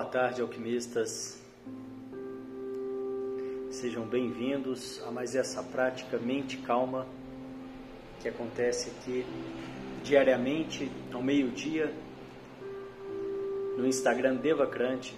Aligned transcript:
Boa 0.00 0.10
tarde, 0.10 0.40
alquimistas. 0.40 1.38
Sejam 3.70 4.06
bem-vindos 4.06 4.98
a 5.06 5.10
mais 5.10 5.36
essa 5.36 5.62
prática 5.62 6.16
Mente 6.16 6.56
Calma 6.56 7.06
que 8.18 8.26
acontece 8.26 8.88
aqui 8.88 9.26
diariamente 10.02 10.90
ao 11.12 11.22
meio-dia 11.22 11.94
no 13.76 13.86
Instagram 13.86 14.36
Devacrante 14.36 15.14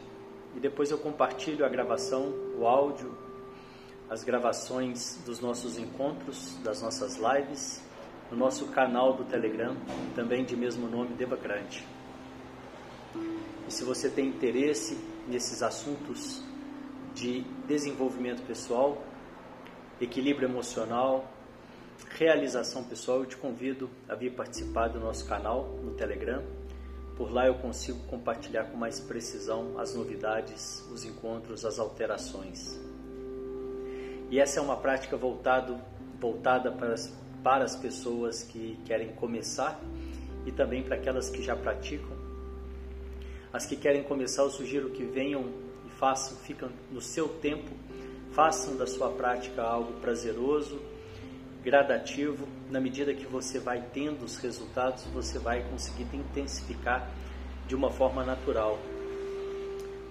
e 0.57 0.59
depois 0.59 0.91
eu 0.91 0.99
compartilho 0.99 1.65
a 1.65 1.69
gravação, 1.69 2.35
o 2.59 2.67
áudio, 2.67 3.17
as 4.11 4.25
gravações 4.25 5.23
dos 5.25 5.39
nossos 5.39 5.79
encontros, 5.79 6.59
das 6.65 6.83
nossas 6.83 7.19
lives 7.19 7.81
no 8.33 8.37
nosso 8.37 8.67
canal 8.73 9.13
do 9.13 9.23
Telegram, 9.27 9.77
também 10.17 10.45
de 10.45 10.57
mesmo 10.57 10.89
nome 10.89 11.15
Devacrante. 11.15 11.87
E 13.69 13.73
se 13.73 13.85
você 13.85 14.09
tem 14.09 14.29
interesse 14.29 14.99
nesses 15.29 15.63
assuntos 15.63 16.43
de 17.15 17.43
desenvolvimento 17.67 18.43
pessoal, 18.47 19.03
equilíbrio 20.01 20.49
emocional, 20.49 21.31
realização 22.11 22.83
pessoal, 22.85 23.21
eu 23.21 23.27
te 23.27 23.37
convido 23.37 23.89
a 24.09 24.15
vir 24.15 24.33
participar 24.35 24.89
do 24.89 24.99
nosso 24.99 25.27
canal 25.27 25.65
no 25.83 25.93
Telegram. 25.93 26.43
Por 27.17 27.31
lá 27.31 27.47
eu 27.47 27.55
consigo 27.55 27.99
compartilhar 28.09 28.65
com 28.65 28.77
mais 28.77 28.99
precisão 28.99 29.79
as 29.79 29.95
novidades, 29.95 30.81
os 30.91 31.05
encontros, 31.05 31.65
as 31.65 31.79
alterações. 31.79 32.81
E 34.31 34.41
essa 34.41 34.59
é 34.59 34.63
uma 34.63 34.77
prática 34.77 35.17
voltado, 35.17 35.79
voltada 36.19 36.73
para 36.73 36.95
as, 36.95 37.13
para 37.43 37.65
as 37.65 37.77
pessoas 37.77 38.43
que 38.43 38.79
querem 38.87 39.13
começar 39.15 39.79
e 40.47 40.51
também 40.51 40.83
para 40.83 40.97
aquelas 40.97 41.29
que 41.29 41.43
já 41.43 41.55
praticam 41.55 42.22
as 43.53 43.67
que 43.67 43.77
querem 43.77 44.03
começar, 44.03 44.43
eu 44.43 44.51
sugiro 44.51 44.89
que 44.91 45.05
venham 45.05 45.45
e 45.87 45.91
façam, 45.99 46.39
ficam 46.39 46.71
no 46.91 47.03
seu 47.03 47.29
tempo, 47.29 47.71
façam 48.33 48.77
da 48.77 48.87
sua 48.87 49.11
prática 49.11 49.63
algo 49.63 49.93
prazeroso, 50.01 50.81
gradativo. 51.63 52.49
Na 52.71 52.81
medida 52.81 53.13
que 53.13 53.27
você 53.27 53.59
vai 53.59 53.85
tendo 53.93 54.25
os 54.25 54.39
resultados, 54.39 55.05
você 55.13 55.39
vai 55.39 55.63
conseguir 55.69 56.07
intensificar 56.15 57.11
de 57.69 57.75
uma 57.75 57.91
forma 57.91 58.25
natural. 58.25 58.79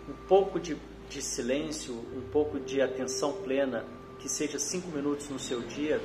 Um 0.07 0.13
pouco 0.27 0.59
de, 0.59 0.77
de 1.09 1.21
silêncio, 1.21 1.95
um 1.95 2.29
pouco 2.31 2.59
de 2.59 2.79
atenção 2.79 3.33
plena, 3.41 3.83
que 4.19 4.29
seja 4.29 4.59
cinco 4.59 4.89
minutos 4.89 5.29
no 5.29 5.39
seu 5.39 5.61
dia, 5.61 5.99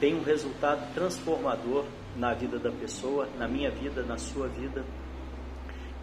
tem 0.00 0.14
um 0.14 0.22
resultado 0.22 0.94
transformador 0.94 1.84
na 2.16 2.32
vida 2.32 2.58
da 2.58 2.70
pessoa, 2.70 3.28
na 3.38 3.46
minha 3.46 3.70
vida, 3.70 4.02
na 4.02 4.16
sua 4.16 4.48
vida 4.48 4.82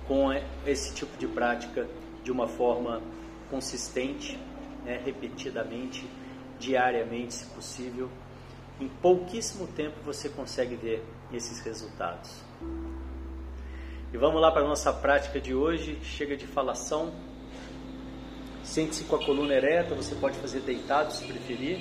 com 0.07 0.31
esse 0.65 0.93
tipo 0.93 1.17
de 1.17 1.27
prática 1.27 1.87
de 2.23 2.31
uma 2.31 2.47
forma 2.47 3.01
consistente, 3.49 4.39
né, 4.83 5.01
repetidamente, 5.03 6.07
diariamente, 6.59 7.33
se 7.33 7.45
possível. 7.47 8.09
Em 8.79 8.87
pouquíssimo 8.87 9.67
tempo 9.67 9.97
você 10.03 10.29
consegue 10.29 10.75
ver 10.75 11.03
esses 11.31 11.59
resultados. 11.59 12.31
E 14.13 14.17
vamos 14.17 14.41
lá 14.41 14.51
para 14.51 14.61
a 14.63 14.67
nossa 14.67 14.91
prática 14.91 15.39
de 15.39 15.53
hoje. 15.53 15.99
Chega 16.03 16.35
de 16.35 16.45
falação. 16.45 17.13
Sente-se 18.63 19.05
com 19.05 19.15
a 19.15 19.25
coluna 19.25 19.53
ereta, 19.53 19.95
você 19.95 20.13
pode 20.15 20.37
fazer 20.37 20.61
deitado 20.61 21.11
se 21.13 21.25
preferir. 21.25 21.79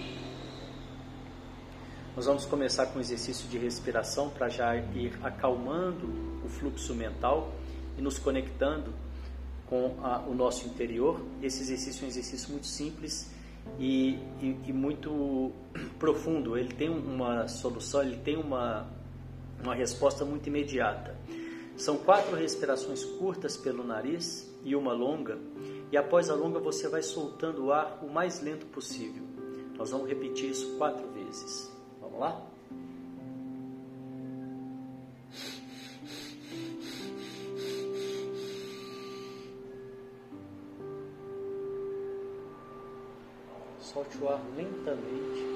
Nós 2.17 2.27
vamos 2.27 2.45
começar 2.45 2.87
com 2.87 2.99
um 2.99 3.01
exercício 3.01 3.49
de 3.49 3.59
respiração 3.59 4.31
para 4.31 4.49
já 4.49 4.77
ir 4.77 5.19
acalmando 5.23 6.07
o 6.45 6.49
fluxo 6.49 6.95
mental 6.95 7.53
e 7.97 8.03
nos 8.03 8.19
conectando 8.19 8.93
com 9.67 9.97
a, 10.03 10.19
o 10.21 10.35
nosso 10.35 10.67
interior. 10.67 11.21
Esse 11.43 11.63
exercício 11.63 12.03
é 12.03 12.07
um 12.07 12.09
exercício 12.09 12.51
muito 12.51 12.67
simples 12.67 13.31
e, 13.79 14.19
e, 14.41 14.57
e, 14.67 14.73
muito 14.73 15.53
profundo. 15.99 16.59
Ele 16.59 16.75
tem 16.75 16.89
uma 16.89 17.47
solução, 17.49 18.03
ele 18.03 18.17
tem 18.17 18.37
uma, 18.37 18.87
uma 19.63 19.75
resposta 19.75 20.25
muito 20.25 20.49
imediata. 20.49 21.17
São 21.77 21.97
quatro 21.97 22.37
respirações 22.37 23.05
curtas 23.05 23.57
pelo 23.57 23.83
nariz 23.83 24.51
e 24.63 24.77
uma 24.77 24.93
longa, 24.93 25.39
e 25.91 25.97
após 25.97 26.29
a 26.29 26.35
longa 26.35 26.59
você 26.59 26.89
vai 26.89 27.03
soltando 27.03 27.67
o 27.67 27.73
ar 27.73 28.01
o 28.03 28.11
mais 28.11 28.43
lento 28.43 28.67
possível. 28.67 29.23
Nós 29.79 29.91
vamos 29.91 30.07
repetir 30.07 30.51
isso 30.51 30.77
quatro 30.77 31.09
vezes. 31.13 31.73
Vamos 31.99 32.21
lá? 32.21 32.50
Solte 44.01 44.25
o 44.25 44.29
ar 44.29 44.41
lentamente. 44.57 45.50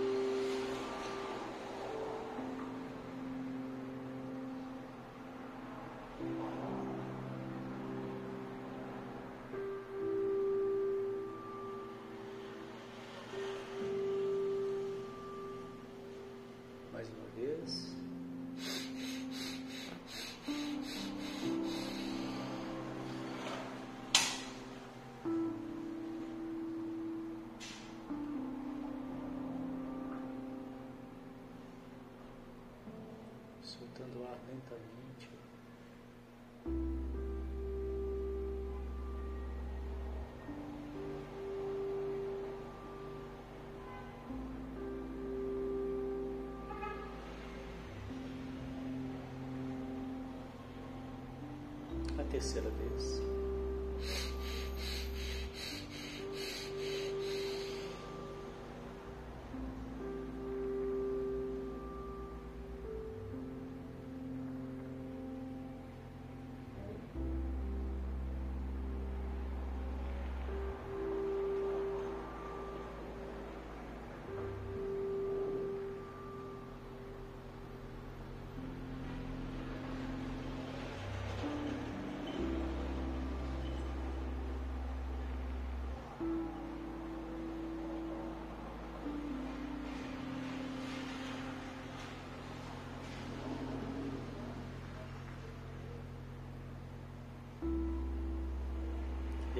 Terceira 52.34 52.68
vez. 52.68 53.33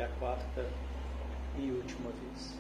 A 0.05 0.09
quarta 0.19 0.67
e 1.57 1.71
última 1.71 2.11
vez. 2.11 2.59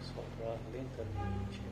Solta 0.00 0.42
o 0.42 0.52
ar 0.52 0.58
lentamente. 0.72 1.69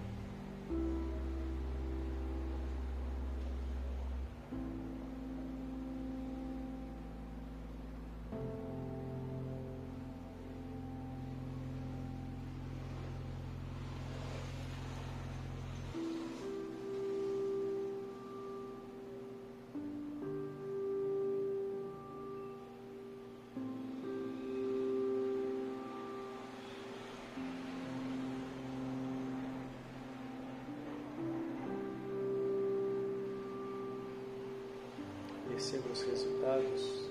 Perceba 35.59 35.89
os 35.93 36.03
resultados 36.03 37.11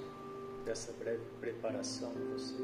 dessa 0.63 0.93
breve 0.93 1.21
preparação 1.41 2.13
em 2.13 2.31
você. 2.31 2.55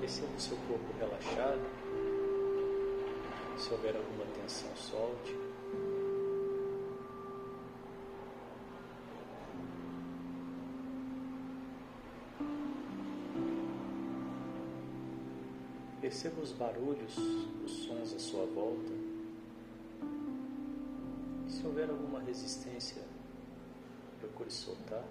Perceba 0.00 0.34
o 0.34 0.40
seu 0.40 0.56
corpo 0.56 0.86
relaxado. 0.98 1.60
Se 3.58 3.74
houver 3.74 3.94
alguma 3.94 4.24
tensão, 4.34 4.74
solte. 4.74 5.36
Perceba 16.08 16.40
os 16.40 16.52
barulhos, 16.52 17.18
os 17.66 17.70
sons 17.84 18.14
à 18.14 18.18
sua 18.18 18.46
volta. 18.46 18.94
E 21.46 21.50
se 21.50 21.66
houver 21.66 21.90
alguma 21.90 22.18
resistência, 22.20 23.02
procure 24.18 24.50
soltar. 24.50 25.04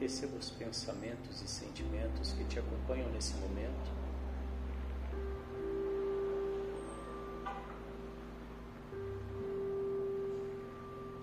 Perceba 0.00 0.34
os 0.38 0.48
pensamentos 0.48 1.42
e 1.42 1.46
sentimentos 1.46 2.32
que 2.32 2.42
te 2.44 2.58
acompanham 2.58 3.06
nesse 3.10 3.34
momento. 3.34 3.90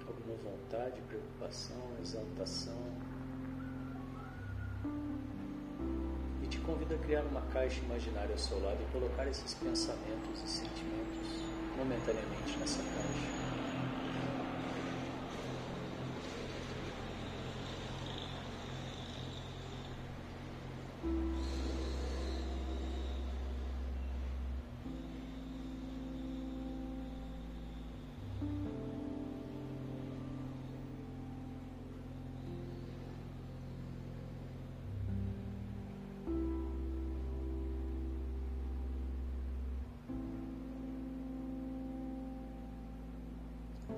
Alguma 0.08 0.36
vontade, 0.44 1.02
preocupação, 1.08 1.76
exaltação. 2.00 2.78
E 6.44 6.48
te 6.48 6.60
convido 6.60 6.94
a 6.94 6.98
criar 7.00 7.24
uma 7.24 7.42
caixa 7.52 7.80
imaginária 7.80 8.32
ao 8.32 8.38
seu 8.38 8.62
lado 8.62 8.78
e 8.80 8.92
colocar 8.92 9.28
esses 9.28 9.56
pensamentos 9.56 10.44
e 10.46 10.48
sentimentos 10.48 11.42
momentaneamente 11.76 12.56
nessa 12.60 12.84
caixa. 12.84 13.47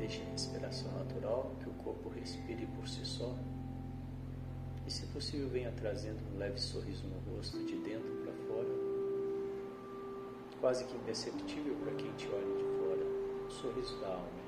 Deixe 0.09 0.23
a 0.23 0.31
respiração 0.31 0.91
natural, 0.94 1.51
que 1.61 1.69
o 1.69 1.73
corpo 1.73 2.09
respire 2.09 2.65
por 2.75 2.88
si 2.88 3.06
só. 3.06 3.31
E, 4.88 4.89
se 4.89 5.06
possível, 5.06 5.47
venha 5.50 5.71
trazendo 5.73 6.17
um 6.33 6.39
leve 6.39 6.59
sorriso 6.59 7.03
no 7.06 7.35
rosto, 7.35 7.63
de 7.63 7.75
dentro 7.77 8.09
para 8.23 8.33
fora. 8.47 8.69
Quase 10.59 10.85
que 10.85 10.97
imperceptível 10.97 11.75
para 11.75 11.94
quem 11.94 12.11
te 12.13 12.27
olha 12.27 12.57
de 12.57 12.63
fora. 12.79 13.06
Um 13.45 13.50
sorriso 13.51 14.00
da 14.01 14.07
alma. 14.07 14.38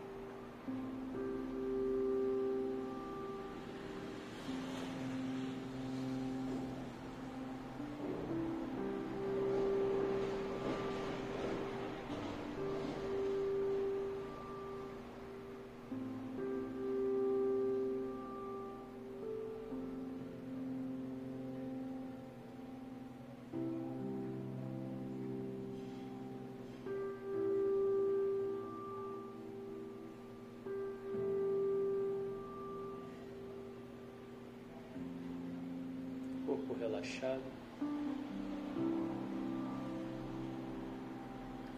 Corpo 36.72 36.76
relaxado. 36.80 37.42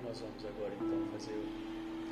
Nós 0.04 0.19
vamos 0.19 0.45
agora 0.45 0.74
então 0.75 1.07
fazer 1.12 1.38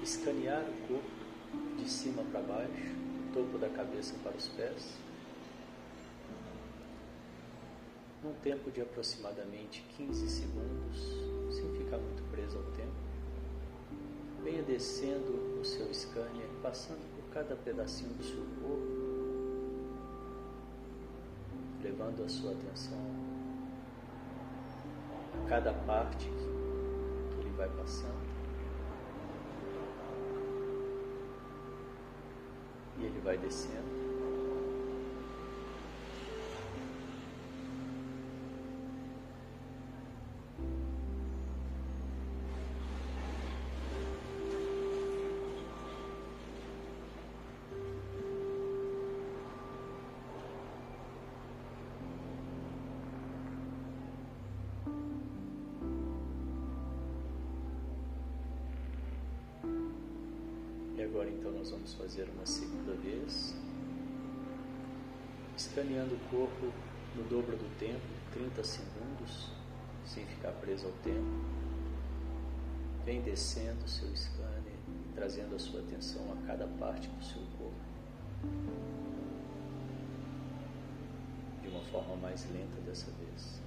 escanear 0.01 0.63
o 0.63 0.87
corpo 0.87 1.77
de 1.77 1.89
cima 1.89 2.23
para 2.31 2.41
baixo, 2.41 2.95
topo 3.33 3.57
da 3.57 3.69
cabeça 3.69 4.15
para 4.23 4.35
os 4.35 4.47
pés. 4.49 4.97
Num 8.23 8.33
tempo 8.35 8.71
de 8.71 8.81
aproximadamente 8.81 9.83
15 9.97 10.29
segundos, 10.29 11.55
sem 11.55 11.71
ficar 11.77 11.97
muito 11.97 12.23
preso 12.31 12.57
ao 12.57 12.63
tempo. 12.63 12.91
Venha 14.43 14.63
descendo 14.63 15.59
o 15.59 15.65
seu 15.65 15.91
scanner, 15.93 16.47
passando 16.61 17.01
por 17.15 17.33
cada 17.33 17.55
pedacinho 17.55 18.13
do 18.13 18.23
seu 18.23 18.43
corpo 18.61 18.90
a 22.19 22.29
sua 22.29 22.51
atenção 22.51 22.97
a 25.33 25.49
cada 25.49 25.73
parte 25.73 26.29
que 26.29 27.39
ele 27.39 27.51
vai 27.55 27.69
passando. 27.69 28.31
E 32.97 33.05
ele 33.05 33.19
vai 33.21 33.37
descendo. 33.37 34.00
Agora 61.11 61.29
então 61.29 61.51
nós 61.51 61.69
vamos 61.69 61.93
fazer 61.93 62.29
uma 62.29 62.45
segunda 62.45 62.93
vez, 62.93 63.53
escaneando 65.57 66.15
o 66.15 66.19
corpo 66.29 66.71
no 67.17 67.23
dobro 67.23 67.57
do 67.57 67.77
tempo, 67.77 67.99
30 68.31 68.63
segundos, 68.63 69.51
sem 70.05 70.25
ficar 70.25 70.53
preso 70.53 70.87
ao 70.87 70.93
tempo. 71.03 71.27
Vem 73.03 73.21
descendo 73.21 73.83
o 73.83 73.89
seu 73.89 74.07
scanner, 74.15 74.79
trazendo 75.13 75.53
a 75.53 75.59
sua 75.59 75.81
atenção 75.81 76.31
a 76.31 76.47
cada 76.47 76.65
parte 76.79 77.09
do 77.09 77.23
seu 77.23 77.41
corpo. 77.57 77.75
De 81.61 81.67
uma 81.67 81.83
forma 81.91 82.15
mais 82.15 82.49
lenta 82.51 82.79
dessa 82.85 83.11
vez. 83.11 83.59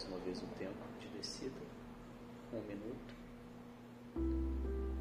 Mais 0.00 0.04
uma 0.08 0.18
vez 0.20 0.42
o 0.42 0.46
tempo 0.58 0.78
de 0.98 1.08
descida, 1.08 1.60
um 2.54 2.60
minuto, 2.62 3.14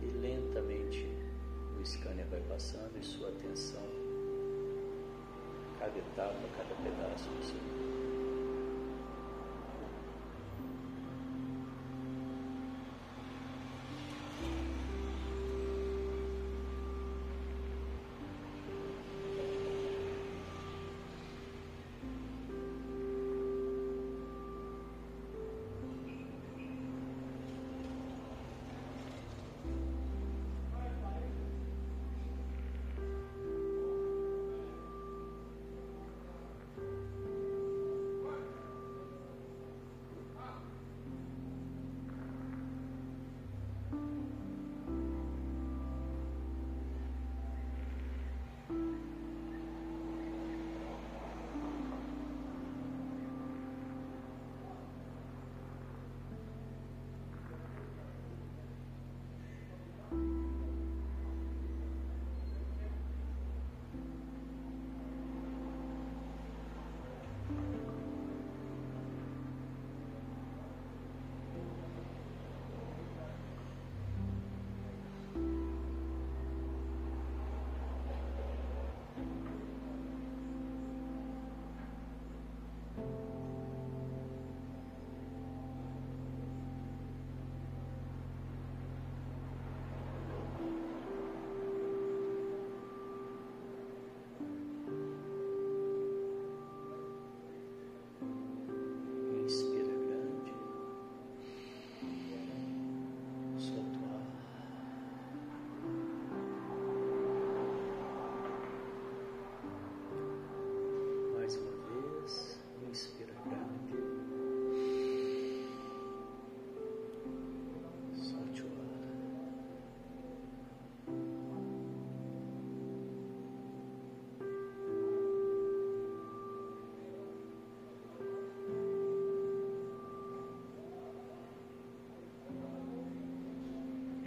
e 0.02 0.06
lentamente 0.18 1.08
o 1.80 1.86
scanner 1.86 2.26
vai 2.28 2.42
passando 2.42 2.98
e 3.00 3.04
sua 3.04 3.30
atenção, 3.30 3.82
cada 5.80 5.98
etapa, 5.98 6.36
cada 6.58 6.76
pedaço 6.84 7.30
do 7.30 7.46
seu 7.46 7.56
corpo. 7.56 8.09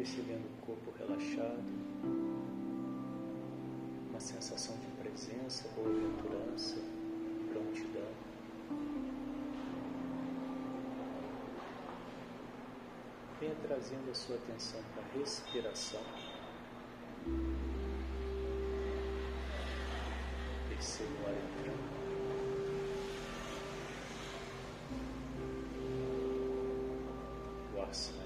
Percebendo 0.03 0.45
o 0.45 0.67
corpo 0.67 0.93
relaxado, 0.99 1.63
uma 4.11 4.19
sensação 4.19 4.77
de 4.79 4.87
presença, 5.01 5.69
boa-aventurança, 5.77 6.75
prontidão. 7.53 8.09
Venha 13.39 13.55
trazendo 13.63 14.11
a 14.11 14.15
sua 14.15 14.35
atenção 14.35 14.81
para 14.93 15.05
a 15.05 15.19
respiração. 15.21 16.03
Perceba 20.69 21.11
o 21.11 21.27
ar 21.29 21.35
entrando. 21.37 21.93
O 27.77 27.81
ar. 27.81 28.22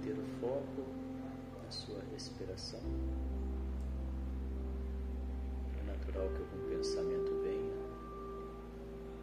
Manter 0.00 0.18
o 0.18 0.24
foco 0.40 0.82
na 1.62 1.70
sua 1.70 2.00
respiração. 2.12 2.80
É 5.78 5.82
natural 5.90 6.28
que 6.30 6.42
algum 6.42 6.68
pensamento 6.68 7.30
venha. 7.42 7.80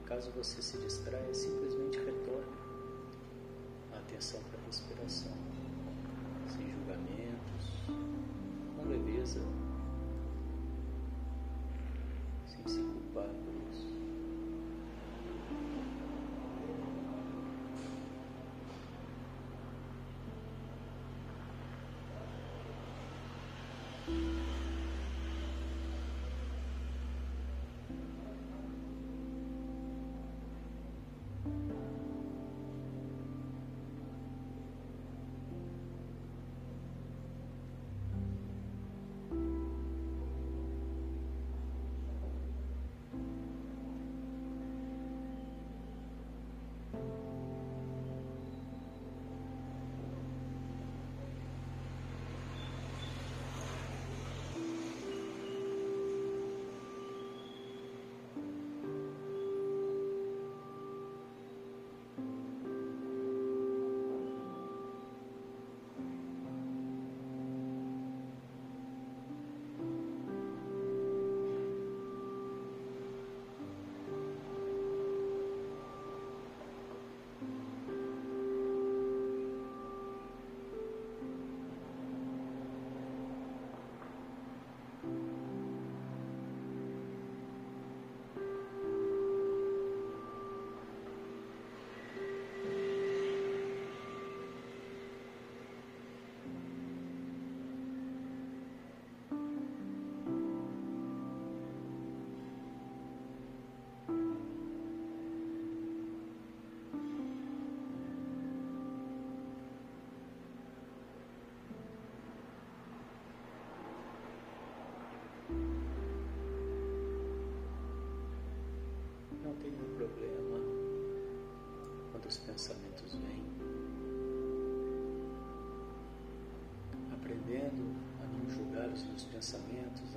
Caso 0.06 0.32
você 0.32 0.62
se 0.62 0.78
distraia, 0.78 1.34
simplesmente 1.34 1.77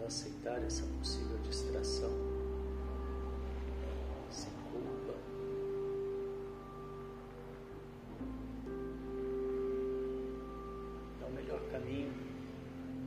aceitar 0.05 0.63
essa 0.63 0.85
possível 0.99 1.39
distração, 1.39 2.11
sem 4.31 4.51
culpa. 4.73 5.15
É 11.21 11.25
o 11.25 11.33
melhor 11.33 11.61
caminho 11.71 12.13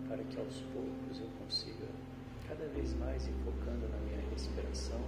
para 0.07 0.23
que 0.23 0.39
aos 0.39 0.61
poucos 0.73 1.19
eu 1.19 1.27
consiga 1.39 1.87
cada 2.47 2.67
vez 2.67 2.93
mais 2.95 3.25
ir 3.27 3.33
focando 3.43 3.87
na 3.89 3.97
minha 3.97 4.21
respiração 4.29 5.01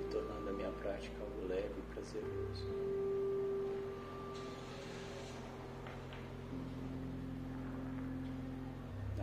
e 0.00 0.10
tornando 0.10 0.48
a 0.48 0.52
minha 0.52 0.70
prática 0.72 1.16
algo 1.20 1.48
leve 1.48 1.74
e 1.78 1.94
prazeroso. 1.94 3.07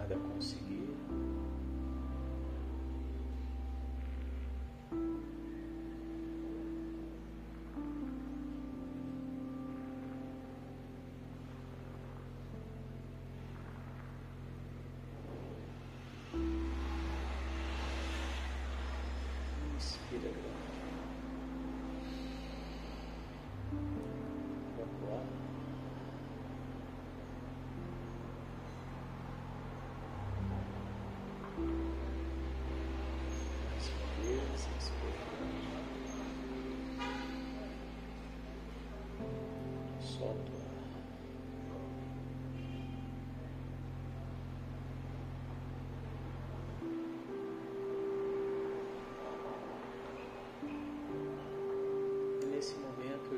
Nada 0.07 0.15
conseguir. 0.21 0.84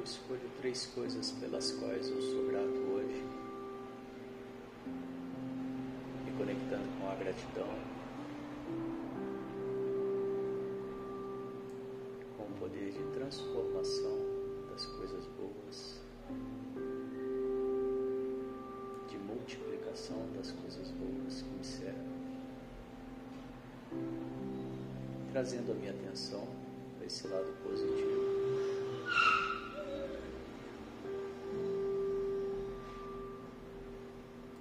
Escolho 0.07 0.49
três 0.61 0.85
coisas 0.87 1.31
pelas 1.31 1.71
quais 1.73 2.09
eu 2.09 2.21
sou 2.21 2.47
grato 2.47 2.79
hoje, 2.93 3.23
me 6.25 6.31
conectando 6.37 6.87
com 6.97 7.09
a 7.09 7.15
gratidão, 7.15 7.67
com 12.37 12.43
o 12.43 12.57
poder 12.57 12.91
de 12.91 13.03
transformação 13.13 14.17
das 14.69 14.85
coisas 14.85 15.25
boas, 15.37 15.99
de 19.07 19.17
multiplicação 19.17 20.17
das 20.35 20.51
coisas 20.51 20.91
boas 20.91 21.41
que 21.41 21.49
me 21.49 21.63
servem, 21.63 22.17
trazendo 25.31 25.71
a 25.71 25.75
minha 25.75 25.91
atenção 25.91 26.47
para 26.97 27.05
esse 27.05 27.27
lado 27.27 27.51
positivo. 27.63 28.27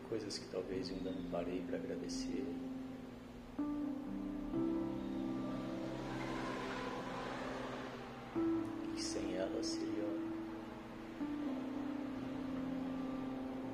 coisas 0.09 0.39
que 0.39 0.47
talvez 0.49 0.91
ainda 0.91 1.11
não 1.11 1.31
parei 1.31 1.61
para 1.67 1.77
agradecer. 1.77 2.45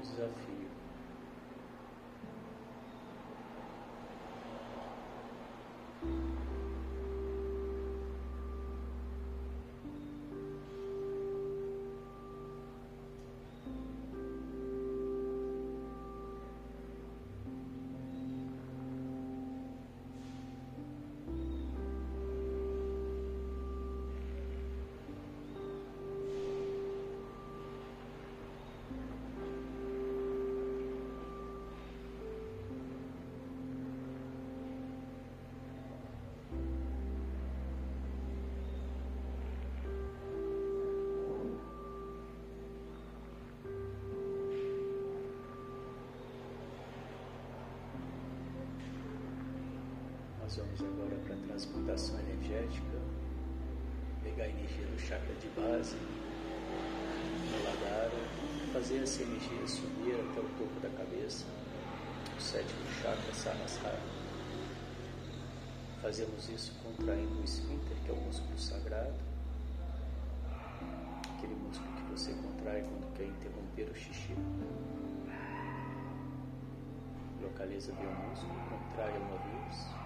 Um 0.03 0.11
desafio. 0.11 0.82
Nós 50.43 50.57
vamos 50.57 50.81
agora 50.83 51.17
para 51.25 51.35
a 51.37 51.39
transmutação 51.39 52.19
energética, 52.19 52.99
pegar 54.25 54.43
a 54.43 54.49
energia 54.49 54.85
do 54.87 54.99
chakra 54.99 55.33
de 55.37 55.47
base, 55.51 55.97
Muladhara, 57.49 58.11
fazer 58.73 59.05
essa 59.05 59.23
energia 59.23 59.69
subir 59.69 60.15
até 60.15 60.41
o 60.41 60.49
topo 60.59 60.81
da 60.81 60.91
cabeça, 60.99 61.47
o 62.37 62.41
sétimo 62.41 62.85
chakra, 63.01 63.33
Sahasrara. 63.33 64.03
Fazemos 66.03 66.49
isso 66.49 66.75
contraindo 66.83 67.41
o 67.41 67.45
esfíncter, 67.45 67.97
que 68.05 68.11
é 68.11 68.13
o 68.13 68.17
músculo 68.17 68.59
sagrado, 68.59 69.15
aquele 71.37 71.55
músculo 71.55 71.93
que 71.95 72.03
você 72.11 72.33
contrai 72.33 72.83
quando 72.83 73.15
quer 73.15 73.27
interromper 73.27 73.93
o 73.93 73.95
xixi. 73.95 74.35
Localiza 77.41 77.93
bem 77.93 78.09
o 78.09 78.29
músculo, 78.29 78.55
contrai 78.69 79.17
uma 79.19 79.39
vez. 79.39 80.02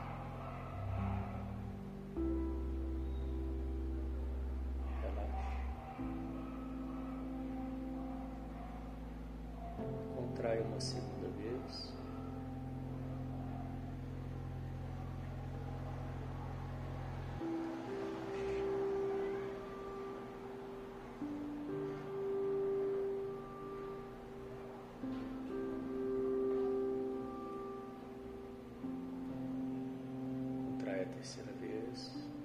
Uma 10.76 10.80
segunda 10.80 11.28
vez. 11.38 11.92
Contrai 30.66 31.02
a 31.02 31.06
terceira 31.06 31.52
vez. 31.58 32.35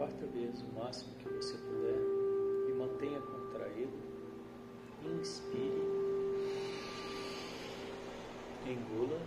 Quarta 0.00 0.24
vez, 0.28 0.62
o 0.62 0.80
máximo 0.80 1.14
que 1.16 1.28
você 1.28 1.58
puder, 1.58 2.00
e 2.70 2.72
mantenha 2.72 3.20
contraído. 3.20 3.92
Inspire, 5.04 5.82
engula, 8.66 9.20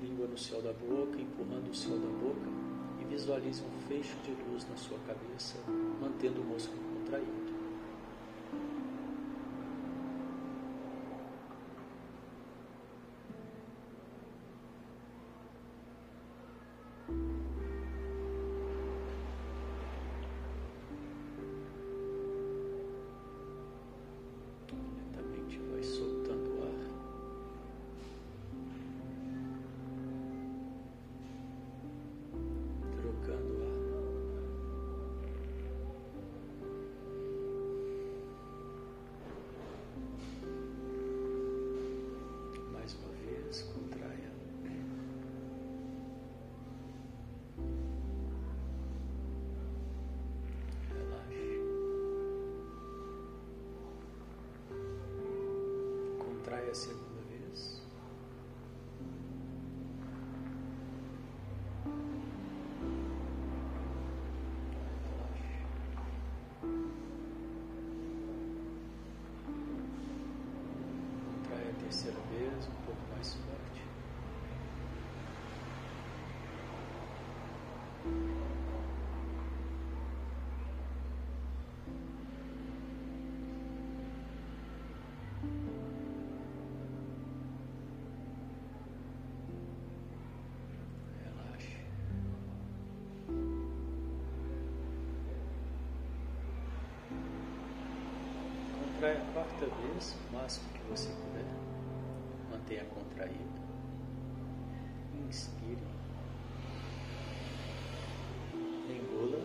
língua 0.00 0.28
no 0.28 0.38
céu 0.38 0.62
da 0.62 0.72
boca, 0.72 1.20
empurrando 1.20 1.68
o 1.68 1.74
céu 1.74 1.98
da 1.98 2.06
boca, 2.06 2.48
e 3.00 3.04
visualize 3.06 3.60
um 3.60 3.88
fecho 3.88 4.16
de 4.22 4.36
luz 4.48 4.64
na 4.68 4.76
sua 4.76 5.00
cabeça, 5.00 5.58
mantendo 6.00 6.40
o 6.40 6.44
músculo 6.44 6.80
contraído. 6.94 7.49
É 56.70 56.72
a 56.72 56.74
segunda 56.76 57.20
vez. 57.28 57.82
relaxe 65.02 65.42
Trai 71.42 71.70
a 71.70 71.74
terceira 71.82 72.20
vez, 72.30 72.68
um 72.68 72.86
pouco 72.86 73.00
mais 73.12 73.26
suave. 73.26 73.59
Contrai 99.00 99.16
a 99.16 99.32
quarta 99.32 99.64
vez, 99.64 100.14
o 100.28 100.34
máximo 100.34 100.68
que 100.74 100.80
você 100.90 101.08
puder. 101.08 101.46
Mantenha 102.50 102.84
contraído. 102.84 103.48
Inspire. 105.26 105.78
Engula. 108.90 109.38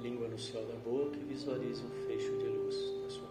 Língua 0.00 0.26
no 0.26 0.36
céu 0.36 0.66
da 0.66 0.74
boca 0.78 1.16
e 1.16 1.22
visualize 1.22 1.84
um 1.84 1.90
fecho 2.08 2.36
de 2.38 2.48
luz 2.48 2.74
na 3.04 3.08
sua 3.08 3.29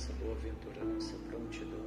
presença, 0.00 0.12
boa-aventurança, 0.20 1.14
prontidão. 1.28 1.78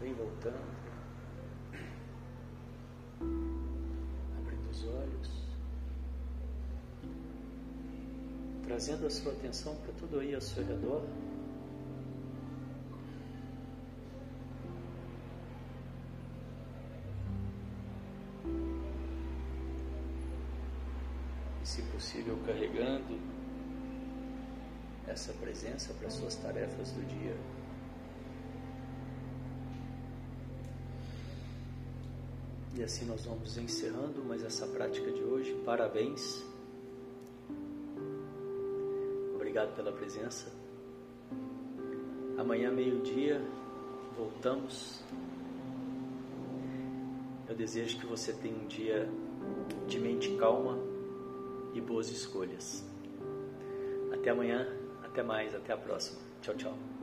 Vem 0.00 0.14
voltando, 0.14 0.58
abrindo 4.38 4.70
os 4.70 4.84
olhos, 4.84 5.30
trazendo 8.64 9.06
a 9.06 9.10
sua 9.10 9.32
atenção 9.32 9.76
para 9.76 9.92
tudo 9.94 10.20
aí 10.20 10.34
ao 10.34 10.40
seu 10.40 10.64
redor. 10.64 11.02
Se 21.68 21.82
possível, 21.82 22.34
carregando 22.46 23.20
essa 25.06 25.34
presença 25.34 25.92
para 25.92 26.08
suas 26.08 26.34
tarefas 26.36 26.92
do 26.92 27.06
dia. 27.06 27.36
E 32.74 32.82
assim 32.82 33.04
nós 33.04 33.26
vamos 33.26 33.58
encerrando 33.58 34.24
mais 34.24 34.42
essa 34.42 34.66
prática 34.66 35.10
de 35.12 35.22
hoje. 35.22 35.54
Parabéns. 35.66 36.42
Obrigado 39.34 39.76
pela 39.76 39.92
presença. 39.92 40.50
Amanhã, 42.38 42.72
meio-dia, 42.72 43.42
voltamos. 44.16 45.02
Eu 47.46 47.54
desejo 47.54 47.98
que 47.98 48.06
você 48.06 48.32
tenha 48.32 48.56
um 48.56 48.66
dia 48.66 49.06
de 49.86 49.98
mente 50.00 50.34
calma 50.36 50.87
e 51.78 51.80
boas 51.80 52.10
escolhas. 52.10 52.84
Até 54.12 54.30
amanhã, 54.30 54.66
até 55.02 55.22
mais, 55.22 55.54
até 55.54 55.72
a 55.72 55.76
próxima. 55.76 56.18
Tchau, 56.42 56.54
tchau. 56.54 56.97